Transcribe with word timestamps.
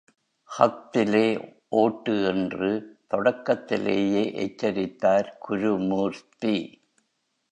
ஹத்திலே 0.49 1.27
ஓட்டு 1.69 2.13
என்று 2.25 2.69
தொடக்கத்திலேயே 3.07 4.23
எச்சரித்தார் 4.35 5.29
குருமூர்த்தி. 5.39 6.55